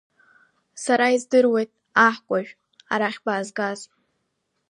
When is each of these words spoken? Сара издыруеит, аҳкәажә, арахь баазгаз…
Сара 0.83 1.07
издыруеит, 1.15 1.69
аҳкәажә, 2.07 2.51
арахь 2.93 3.19
баазгаз… 3.25 3.79